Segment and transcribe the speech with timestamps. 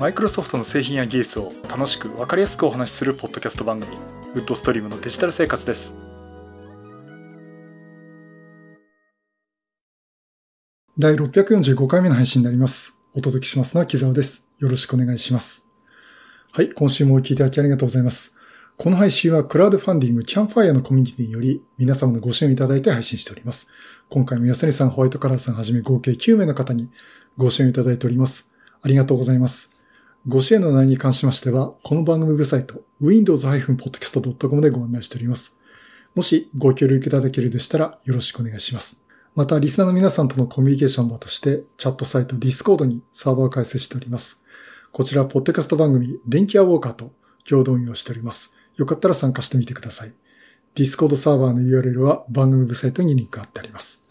[0.00, 3.98] マイクロソフトの製品や技術を楽しく分かりやすくお話しするポッドキャスト番組
[4.32, 5.94] ウッドストリームのデジタル生活です
[10.98, 15.68] 第645回目の配信になりますお届けしますのは木沢ですよろしくお願いします
[16.52, 18.34] はい今週もお聞きいただきありがとうございます
[18.78, 23.68] この配信はクラウドファンディングキャンファイアのコミュニティにより皆様のご支援いただいて配信しております。
[24.08, 26.88] 今回も安根さん、ホワイトカラーさんはじめ合計9名の方に
[27.36, 28.50] ご支援いただいております。
[28.80, 29.79] ありがとうございます。
[30.28, 35.56] ご支援の内容に関しましては、この番組ウェブサイト、windows-podcast.com でご案内しております。
[36.14, 39.00] もしご協力いただけるでしたらよろしくお願いします。
[39.34, 44.42] また、リスナーの皆さんとのコミュニケーション場として、チャットサイト Discord にサーバーを開設しております。
[44.92, 47.12] こちら、ポッドキャスト番組、電気アウォーカーと
[47.48, 48.52] 共同運用しております。
[48.76, 50.12] よかったら参加してみてください。
[50.74, 54.02] Discord サーバーの URL は番組ウェブサイトにリンク貼ってあります。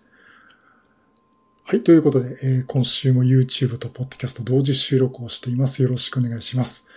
[1.71, 1.83] はい。
[1.83, 5.83] ということで、えー、今週も YouTube と Podcast 同時収録をしています。
[5.83, 6.87] よろしくお願いします。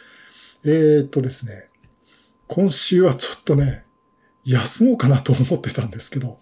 [0.65, 1.69] えー、っとですね。
[2.47, 3.85] 今週はちょっとね、
[4.47, 6.39] 休もうかなと思ってたんですけど、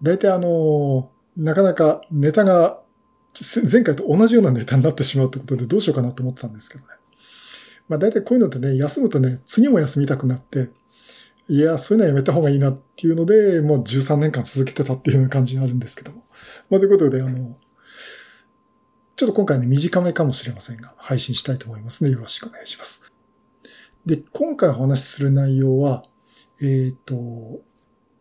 [0.00, 2.78] 大体あのー、なかなかネタが
[3.68, 6.90] 前回と同じようなネタになってしまうってことでどうしようかなと思ってたんですけどね。
[7.88, 10.68] まあ大体こういうのってね、休むとね、次も休みたくなって、
[11.48, 16.22] いや、そういうのはやめた方がいいなっていうので、もう13年間続けてたっていう感じになるんですけども。
[16.70, 17.56] まあということで、あの、
[19.16, 23.12] ちょっと今回ね、短めかもしれませんが、配信したいと思いますので、よろしくお願いします。
[24.06, 26.04] で、今回お話しする内容は、
[26.60, 27.62] えっ、ー、と、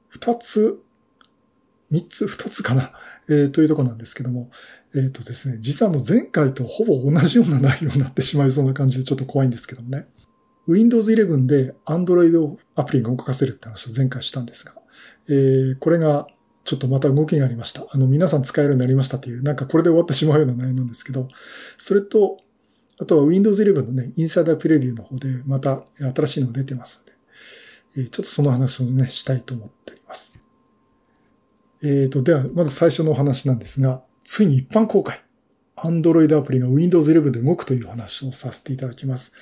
[0.09, 0.81] 二つ
[1.91, 2.93] 三つ、二つかな、
[3.29, 4.49] えー、というとこなんですけども、
[4.95, 10.07] えっ、ー、とですね、実はの前回とほぼ同じような内容になってしまいそうな感じでちょっと怖いんですけどもね。
[10.67, 14.73] Windows 11で Android アプリが動かせるって話を前回したんですが、
[15.27, 16.27] えー、これが
[16.63, 17.85] ちょっとまた動きがありました。
[17.89, 21.27] あの、皆さん使えるようになりましたという、なんかこれで終わってしまうような内容なんですけど、
[21.77, 22.37] それと、
[22.99, 27.11] あとは Windows 11のね、インサイダープレビューの方でまた新しいのが出てますんで、
[28.03, 30.39] えー、ちょっとその話をね、したいと思っております。
[31.83, 35.23] えっ、ー、と、では、まず最初のお話なんですが、ついに一般公開。
[35.77, 39.33] Android アプリが Windows 11で動くという話をさせていただきます。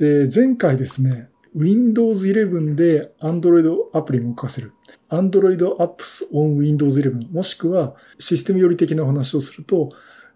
[0.00, 4.72] えー、前回ですね、Windows 11で Android アプリを動かせる。
[5.10, 9.90] Android Apps on Windows 11もしくはシステム寄り的なお話をすると、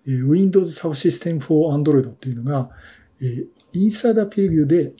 [0.06, 2.70] えー、Windows Subsystem for Android っていうのが、
[3.72, 4.92] インサイダープレビューで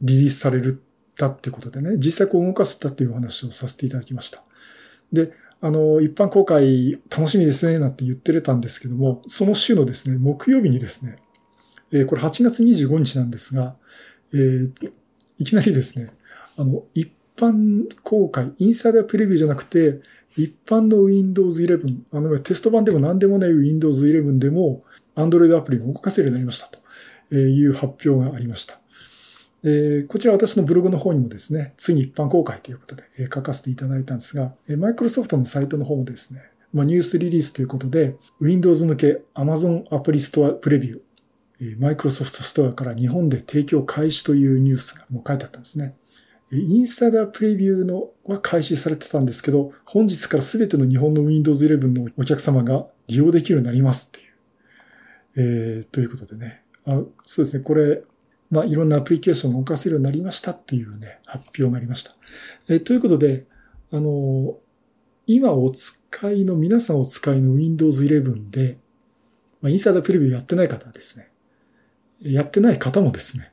[0.00, 0.82] リリースされる
[1.16, 4.42] だってことでね、実際こう動かせたというお話をさせていただきました。
[5.12, 11.18] で、あの、一般公開楽しみですね、なんて言ってれたんですけども、その週のですね、木曜日にですね、
[11.92, 13.76] えー、これ8月25日なんですが、
[14.34, 14.92] えー、
[15.38, 16.10] いきなりですね、
[16.56, 20.00] あの、一般公開、インサイダープレビューじゃなくて、
[20.36, 26.68] 一般の Windows 11、あの、テスト版でも何でもない Windows 11でも、Android アプリが動かせるようになりました
[27.30, 28.78] という発表がありました。
[29.64, 36.42] え、こちら私のブログの方にもですね、ついに一般公開ということで、え、書かせていただいたんですが、えー、マイクロソフトのサイトの方もですね、
[36.72, 41.00] まあ、ニュースリリースということで、Windows 向け Amazon アプリストアプレビュ、ー、
[41.78, 45.96] マイクロソフトストアから日本で提供開始というニュースがもう書いてあったんですね。
[46.52, 54.26] インスタダープレビューのは開始されてたんですけど、本日からすべての日本の Windows 11のお客様が利用できるようになりますっていう。
[55.38, 56.62] えー、ということでね。
[56.86, 57.64] あそうですね。
[57.64, 58.02] これ、
[58.50, 62.12] まあ、いろんなアプリケーションを動かせるようになりましたっていうね、発表がありました。
[62.68, 63.46] えということで、
[63.90, 64.56] あの、
[65.26, 68.78] 今お使いの、皆さんお使いの Windows 11で、
[69.60, 71.28] まあ、インサイダープレビューやってない方はですね、
[72.20, 73.52] やってない方もですね、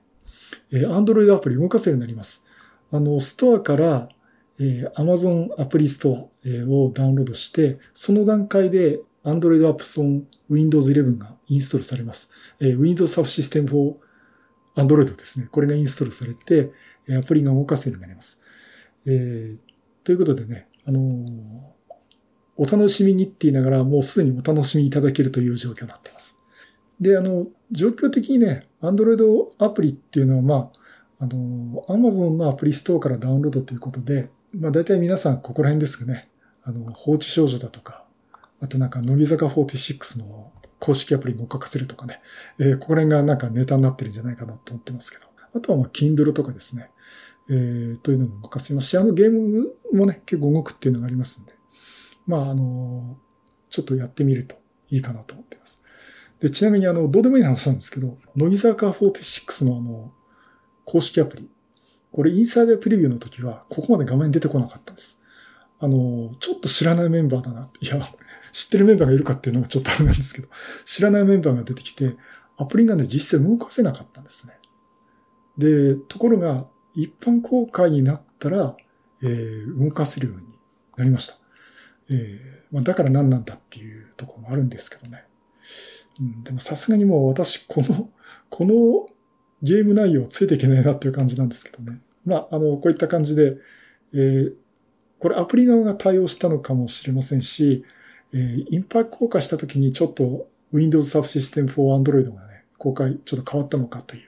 [0.72, 2.46] え Android アプリ動かせるようになります。
[2.92, 4.10] あの、ストアから、
[4.60, 12.32] え Amazon アプリストアをダウンロードして、その段階で Android Apps on Windows 11がインストールされます。
[12.60, 13.96] え Windows Subsystem for
[14.76, 15.48] Android ですね。
[15.52, 16.72] これがインストールされて、
[17.18, 18.42] アプリが動かせるようになります。
[19.06, 19.58] えー、
[20.04, 21.26] ということでね、あのー、
[22.56, 26.33] お楽しみにって言いながら、もうすでにお楽しみいただけるという状況になっています。
[27.04, 29.20] で、あの、状況的にね、Android
[29.60, 36.30] アプリっていうのは、まあ、あの、Amazon のアプリストアからダウンロードということで、まあ大体皆さんここら辺ですかね。
[36.64, 38.06] あの、放置少女だとか、
[38.62, 42.22] あとなんか、乃木坂46の公式アプリに書かかせるとかね、
[42.60, 45.26] えー、ここら辺がなんかネタになってるんじゃないかなと思ってますけど。
[45.56, 46.90] あとはまあ、Kindle とかですね、
[47.50, 51.54] えー、というのも動かせますし、あのゲームもね、結構動くっていうのがありますんで、
[52.26, 53.18] まあ、あの、
[53.70, 54.56] ちょっとやってみると
[54.90, 55.83] いいかなと思ってます。
[56.44, 60.12] で、ちなみにあの、どうでもいい話なんですけど、乃木坂46のあの、
[60.84, 61.50] 公式アプリ。
[62.12, 65.22] これインサイダープレビューの時は、ここまで画面出てこなかったんです。
[65.80, 67.70] あの、ちょっと知らないメンバーだな。
[67.80, 67.98] いや、
[68.52, 70.50] 知ってるメンバーがいるかっていうのがちょっとあれなんですけど、
[70.84, 72.18] 知らないメンバーが出てきて、
[72.58, 74.60] アプリがね、実際動かせなかったんですね。
[75.58, 78.76] で、ところが、一般公開になったら、
[79.24, 80.44] えー、動かせるように
[80.98, 81.36] なりました。
[82.10, 85.24] えーまあ、だから何なんだっていうところもあるんですけどね。
[86.20, 88.10] うん、でもさすがにもう私、この、
[88.50, 89.08] この
[89.62, 92.00] ゲーム内容ついていけないなっていう感じなんですけどね。
[92.26, 93.58] まあ、あの、こういった感じで、
[94.14, 94.54] えー、
[95.20, 97.86] これアプリ側が対応したのかもしれませんし、
[98.34, 104.22] えー、インパクト公開した時にちょっと Windows Subsystem for Android がね、公開ちょっと変わったのかという、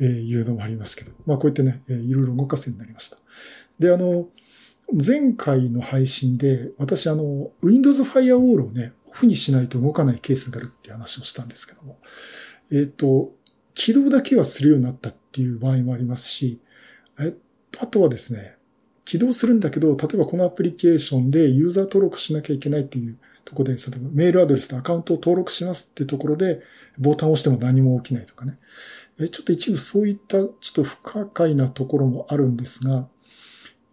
[0.00, 3.16] えー、いうのもありますけど、まあこうやってね、えー、いろいろ動かすようになりました。
[3.78, 4.28] で、あの、
[4.92, 11.98] 前回の配信で、私あの、Windows Firewall をね、オフにしないと動かないケースがあるって話をしたんですけども、
[12.70, 13.32] えっ、ー、と、
[13.74, 16.60] 起動だけはするようになったっていう場合もありますし、
[17.18, 17.34] え
[17.78, 18.56] あとはですね、
[19.04, 26.60] 起動するんだけど、例えばこのアプリケーションでユーザー登録しなきゃいけないっていうところで、例えばメールアドレスとアカウントを登録しますっていうところで、
[26.98, 28.58] ボタンを押しても何も起きないとかね。
[29.18, 33.08] えちょっと一部そういったちょっと不可解なところもあるんですが、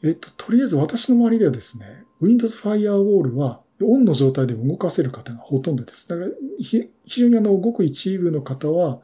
[0.03, 6.09] えっと、とりあえず私の周りではですね、Windows Firewall はオンの状態で動かせる方がほとんどです。
[6.09, 6.29] だから、
[6.59, 8.99] 非常にあの、ごく一部の方は、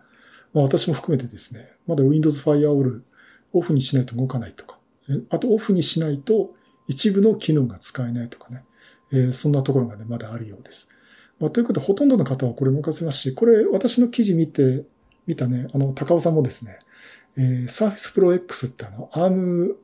[0.53, 3.01] まあ私も含めてですね、まだ Windows Firewall
[3.53, 4.77] オフにしないと動かないとか、
[5.29, 6.53] あとオフにしないと
[6.87, 8.63] 一部の機能が使えないとかね、
[9.11, 10.89] えー、そんなところがね、まだあるようです。
[11.39, 14.83] まあ、ということで、ほとんどの方はこれ動かせますし、これ私の記事見て、
[15.27, 16.79] 見たね、あの、高尾さんもですね、
[17.37, 19.75] えー、Surface Pro X ってあの、ARM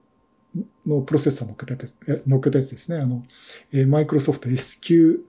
[0.85, 2.99] のプロセッサー乗っけたやつ、乗っけたやつですね。
[2.99, 3.23] あの、
[3.71, 5.21] え、マイクロソフト SQ1、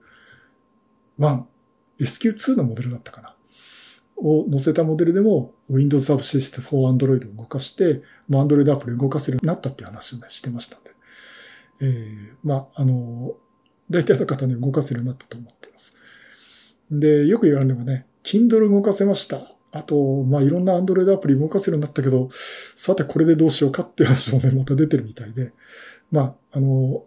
[1.99, 3.35] SQ2 のモデルだったかな。
[4.23, 10.91] を載せたモデルでも Windows Subsystem for Android を動かして、まあ、Android アプリを動かせるようになったっていう話をね、してましたんで。
[11.81, 13.33] えー、まあ、あの、
[13.89, 15.97] 大体の方ね、動かせるようになったと思っています。
[16.91, 19.55] で、よく言われるのがね、Kindle 動かせました。
[19.71, 22.29] あと、まあ、いろんな Android アプリ動かせるようになったけど、
[22.75, 25.53] さてこれでどうしようかって話もね、 また出てるみたいで、
[26.11, 26.21] ま
[26.51, 27.05] あ、あの、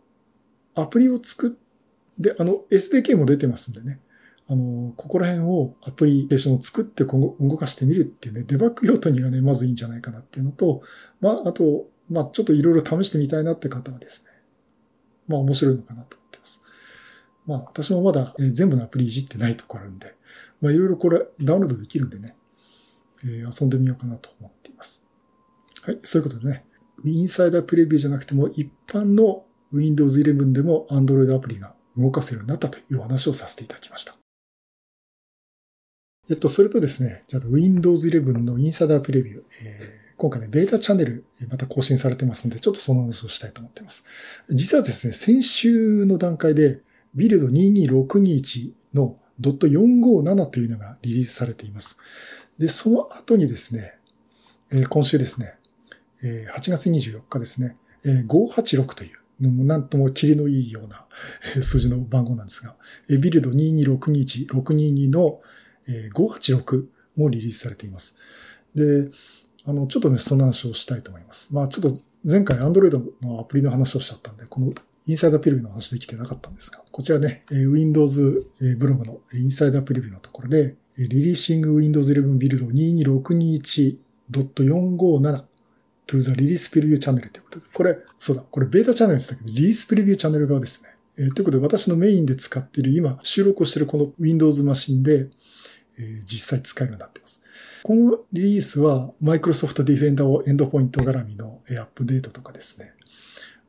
[0.75, 4.01] アプリを作って、あの、SDK も出てますんでね、
[4.49, 10.83] あの、ここら辺をアプリケーションを作って今後動かしてみるっていうね、デバッグ用途にはね、まずいいんじゃないかなっていうのと、
[11.21, 14.31] まあ、あと、まあ、ちょっといろいろ試してみたいなって方はですね、
[15.29, 16.63] まあ、面白いのかなと思ってます。
[17.47, 20.15] まあ、私もまだ、え、全部のアプリいじってないところあるんで、
[20.61, 22.37] まあ、いろいろこれダウンロードできるんでね、
[23.25, 25.07] え、遊んでみようかなと思っています。
[25.83, 26.65] はい、そういうことでね、
[27.05, 34.15] インサイダープレビューじゃなくても一般の Windows 11でも Android アプリが動かせるようになったというお話をさせていただきました。
[36.31, 44.07] えっと、それとですね、じゃあ Windows 11のインサイダープレビュー、えー、今回ね、ベータチャンネル、また更新されてますんで、ちょっとその話をしたいと思っています。
[44.49, 46.81] 実はですね、先週の段階で、
[47.15, 51.99] ビルド22621の .457 というのがリリースされています。
[52.59, 53.99] で、その後にですね、
[54.71, 55.59] えー、今週ですね、
[56.23, 61.07] えー、8月24日ですね、えー、586という、なんともキリのいいような
[61.63, 62.77] 数字の番号なんですが、
[63.09, 65.41] ビルド22621-622の
[65.89, 66.87] え586
[67.17, 68.17] もリリースされています。
[68.75, 69.09] で、
[69.67, 71.55] あの、ちょっとね、その話をしたいと思います。
[71.55, 72.91] まあ、ちょっと前回 Android
[73.23, 74.73] のアプリの話をしちゃったんで、この
[75.07, 78.47] インサイダープレビューの話できてなかったんですが、こちらね、Windows
[78.79, 85.45] ブログのインサイダープレビューのところで、リリーシング Windows 11ビルド22621.457
[86.07, 90.91] to the Release Preview Channel ということで、これ、そうだ、これベータチャンネルでしたけど、リリースプレビューチャンネル側ですね。
[91.17, 95.31] えー、ということで、私のメインで使っている、今、収録をしているこの Windows マシンで、
[95.97, 97.41] え実際使えるようになっています。
[97.85, 102.93] このリリースは Microsoft Defender をエンドポイント絡みのアップデートとかですね。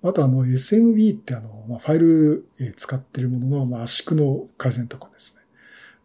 [0.02, 5.42] あとあの SMB ってあの、まあ、ファイル使ってるものの、まあ、圧縮の改善とかですね。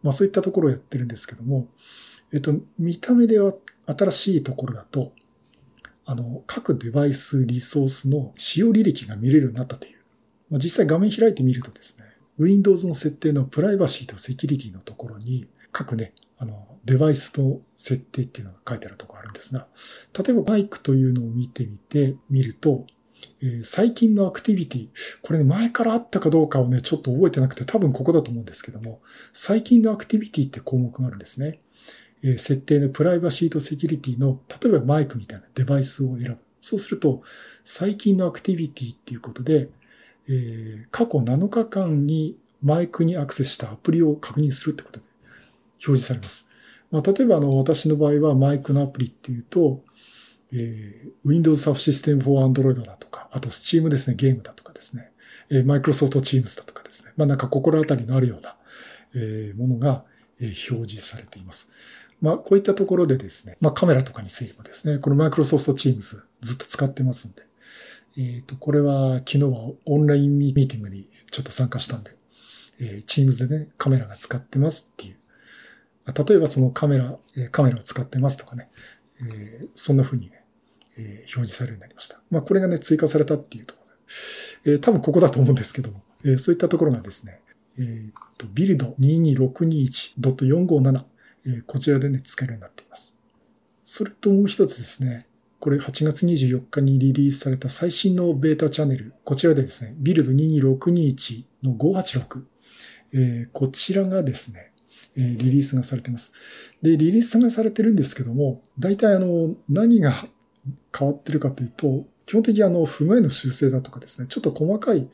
[0.03, 1.67] まあそういったところをやってるんですけども、
[2.33, 3.53] えっと、見た目では
[3.85, 5.11] 新しいところだと、
[6.05, 9.99] あの、各デバイスリソースの使用履歴が見れるようになったという。
[10.49, 12.05] まあ、実際画面開いてみるとですね、
[12.37, 19.67] Windows の設定のプライバシーとセキュリティのところに、各ね、あの、デバイスの設定っていうのが書いてあるところあるんですが、
[20.17, 22.85] 例えばマイクというのを見てみて、見ると、
[23.41, 24.89] えー、最近のアクティビティ、
[25.21, 29.01] これね、前からあったかどうかをね、ちょっと覚えてなくて、多分ここだと思うんですけども、
[29.33, 31.59] 最近のアクティビティって項目があるんですね。
[32.23, 36.37] えー、設定のプライバシーとセキュリティの、例えばマイクみたいなデバイスを選ぶ。
[36.61, 37.23] そうすると、
[37.65, 39.69] 最近のアクティビティっていうことで、
[40.27, 45.05] えー、過去7日間にマイクにアクセスしたアプリを確認するってことで、
[45.85, 46.47] 表示されます。
[46.91, 49.83] まあ、例えばあの、私の場合はマイクのアプリっていうと、
[50.53, 55.11] えー、Windows Subsystem for Android だとか、あと Steam ですね、ゲームだとかですね、
[55.49, 58.55] えー、Microsoft Teams だとかですね、まあなんか心当たりのあるような、
[59.15, 60.03] えー、ものが、
[60.39, 61.69] えー、表示されています。
[62.21, 67.41] まあ、こういったところでですね、まあ、カメラとかについてもですね、この Microsoft Teams ずっと使ってますんで、
[68.17, 72.11] えっ、ー、と、これは昨日はオンラインミーティングにちょっと参加したんで、
[72.79, 75.17] えー、Teams でね、カメラが使ってますっていう。
[76.05, 77.17] 例えばそのカメラ、
[77.51, 78.69] カメラを使ってますとかね、
[79.21, 80.40] えー、そんな風にね、
[80.97, 82.19] え、表示されるようになりました。
[82.29, 83.91] まあ、これがね、追加されたっていうところ
[84.65, 87.41] で、えー、多分ここだと思うんですけども、えー、そういったところがですね、
[87.79, 91.03] えー、と、ビルド22621.457、
[91.45, 93.17] えー、こちらでね、使えるようになっています。
[93.83, 95.25] それともう一つですね、
[95.59, 102.43] これ8月24日にリリースされた最新のベータチャンネル、こちらでですね、ビルド22621の586、
[103.13, 104.71] えー、こちらがですね、
[105.17, 106.33] え、リリースがされています。
[106.81, 110.27] で、リリースがされてるんですけども、大体あの、何が
[110.97, 115.09] 変わってるかというと、基本的にあの、不具合の修正だとかですね、ちょっと細かい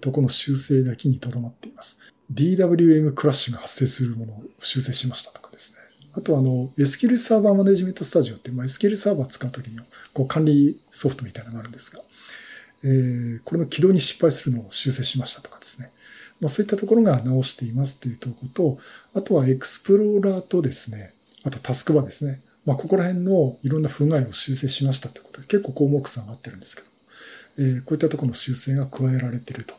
[0.00, 1.98] とこの修正だけにとどまっています。
[2.32, 5.78] DWM クラッシュが発生するものを修正しましたとかですね。
[6.14, 9.78] あとあの、SQL サーバーマネジメントスタジオって、まあ、SQL サーバー使うときに
[10.12, 12.00] こう管理ソフトみたいなのがあるんですが、
[12.84, 15.90] えー、これの起動に失敗するのを修正しましたとかですね。
[16.40, 18.78] まあ、そういったところが直していますというとこと、
[19.14, 22.40] あとはエクスプローラーとですね、あとタスクバーですね。
[22.64, 26.88] まあ、ここら辺のいろんな不具合を修正しましたということで、結構項目差があってるんですけど、
[27.58, 29.74] えー、こういったところの修正が加えられていると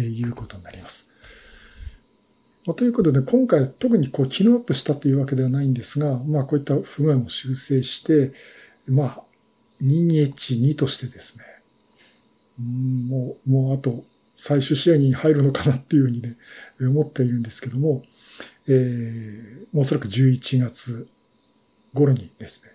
[0.00, 1.08] いうことになります。
[2.66, 8.32] まあ、ということで、今回特にこう、機能アップしたというわけではないんですが、まあ、こういった不具合も修正して、
[8.86, 9.22] まあ、
[9.82, 11.44] 2H2 としてですね、
[12.60, 14.04] うんもう、もうあと、
[14.36, 16.36] 最終試合に入るのかなっていうふうにね、
[16.80, 18.04] 思っているんですけども、
[18.68, 21.08] えー、おそらく11月
[21.94, 22.70] 頃にですね、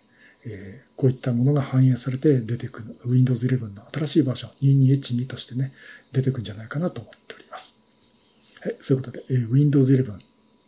[0.45, 5.73] え、こういったものが反映されて出てくる Windows 11の新しいバージョン 22H2 としてね、
[6.11, 7.77] 出てくるんじゃないかなと思っております。
[8.61, 10.19] はい、そういうことで、え、Windows 11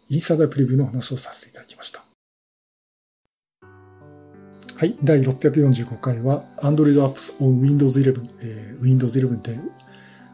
[0.09, 2.03] インサイダープレビューの話をさせていただきました。
[4.77, 9.57] はい、第645回は Android Apps on Windows 11、えー、Windows 11で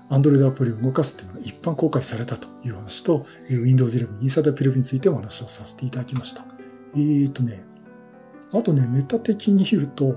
[0.10, 6.44] Android アプリを動かすというのが一般公開されたという話と、Windows 11インサイダープレビューについてお話をさせていただきました。
[6.94, 7.64] えーとね、
[8.54, 10.16] あとね、ネタ的に言うと、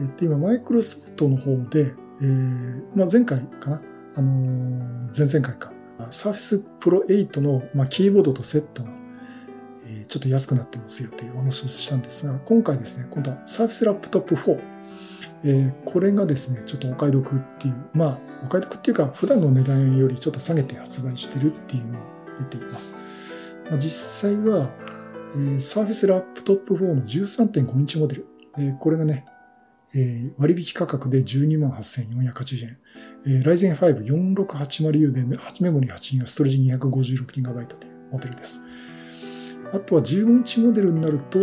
[0.00, 3.82] えっと、今、マイクロソフトの方で、えー、まあ、前回かな？
[4.16, 5.72] あのー、前々回か。
[6.10, 8.90] Surface Pro 8の、まあ、キーボードとセットが、
[9.86, 14.60] えー、ちょっと安くなってますよというお話をしたんですが、今回ですね、今度は Surface Laptop 4。
[15.44, 22.04] えー、これがですね、ちょっとお買い得っていう、まあ、お買い得っていうか、普段の値段よりちょっと下げて発売してるっていうのが
[22.40, 22.94] 出ています。
[23.70, 23.90] まあ、実
[24.30, 24.70] 際は、
[25.36, 28.26] えー、Surface Laptop 4の13.5インチモデル。
[28.58, 29.26] えー、これがね、
[29.94, 32.78] えー、割引価格で128,480円。
[33.26, 38.62] えー、Ryzen 5 4680U で8メモリー 8GB、ストレージ 256GB というモデルです。
[39.72, 41.42] あとは15インチモデルになると、え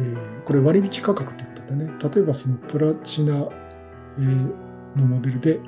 [0.00, 5.60] ー、これ割引価格ということでね、例えばそのプラチナ、えー、のモデルで、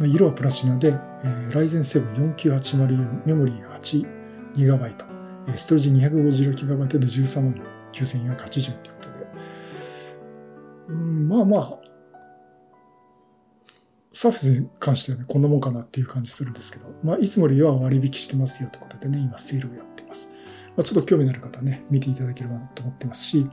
[0.00, 4.06] 色はプラチナで、えー、Ryzen 7 4980U メモリー
[4.54, 5.11] 8GB、
[5.56, 7.54] ストレージ 256GB で13万
[7.92, 9.26] 9480ということで、
[10.88, 11.78] うん、まあまあ、
[14.12, 20.30] サーフェスに関してはね、こんなもんかなっていう感じするんですけど、まあ、いつもよりは割引してますよということでね、今セールをやっています。
[20.76, 23.46] まあ、ちょっと興味のある方はね、見ていただければなと思ってますし、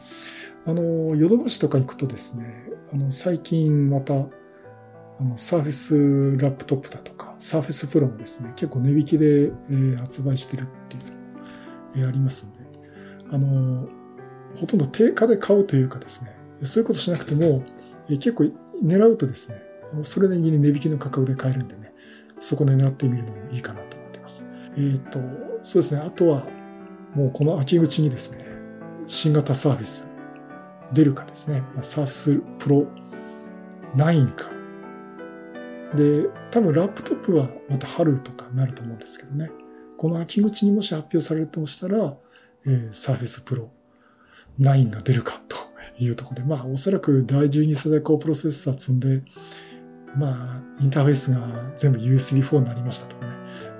[0.65, 2.45] あの、ヨドバシとか行くとですね、
[2.91, 11.18] あの、最近また、あの、サーフェスラップトップだとか、サーフェスプロもですね、結構値引きで、えー、発売してるっていう
[11.95, 12.59] ありますんで、
[13.31, 13.87] あの、
[14.55, 16.31] ほとんど定価で買うというかですね、
[16.63, 17.63] そういうことしなくても、
[18.07, 18.45] 結構
[18.83, 19.61] 狙うとですね、
[20.03, 21.93] それなりに値引きの価格で買えるんでね、
[22.39, 24.47] そこで狙ってみるのもいいかなと思ってます。
[24.75, 25.19] えっ、ー、と、
[25.63, 26.47] そうですね、あとは、
[27.13, 28.45] もうこの秋口にですね、
[29.07, 30.07] 新型サーフィス
[30.93, 32.87] 出るかですね、サーフスプロ
[33.95, 34.49] 9か。
[35.95, 39.49] で、多分ラップトップはまた春とかになると思うんですけどね。
[39.99, 42.15] この秋口にもし発表されるとしたら、
[42.65, 43.67] えー、Surface Pro
[44.57, 45.57] 9が出るかと
[46.01, 49.23] いうところで、まあおそらく第12世代高プロセッサー積んで、
[50.15, 51.41] まあインターフェースが
[51.75, 53.33] 全部 USB4 になりましたとかね、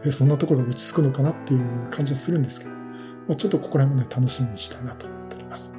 [0.03, 2.79] えー、そんなところで落ち着くのかなっていう感じはするんですけど、ま
[3.29, 5.73] あ、ちょっとここら辺もね、楽しみにしたいなと思っております。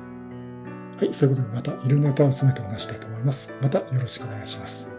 [0.97, 3.53] はい、そういうことでまたいろんなネタを進めてお話したいと思います。
[3.61, 4.90] またよろしくお願いします。